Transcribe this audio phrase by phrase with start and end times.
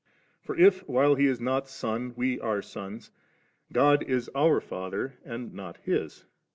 [0.45, 0.45] 23.
[0.45, 3.11] For if, while He is not Son, we are sons,
[3.71, 6.25] God is our Father and not His.